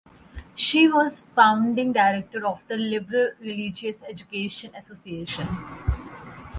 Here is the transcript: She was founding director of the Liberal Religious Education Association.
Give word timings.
She 0.55 0.87
was 0.87 1.19
founding 1.19 1.93
director 1.93 2.43
of 2.47 2.67
the 2.67 2.75
Liberal 2.75 3.33
Religious 3.39 4.01
Education 4.01 4.73
Association. 4.73 5.47